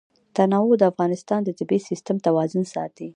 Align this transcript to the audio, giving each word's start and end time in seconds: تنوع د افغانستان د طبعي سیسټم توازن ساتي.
تنوع 0.35 0.71
د 0.79 0.83
افغانستان 0.91 1.39
د 1.43 1.49
طبعي 1.59 1.79
سیسټم 1.89 2.17
توازن 2.27 2.63
ساتي. 2.73 3.07